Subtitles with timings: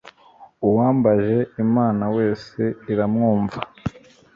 [0.67, 2.61] uwambaza imana wese
[2.91, 3.59] iramwumva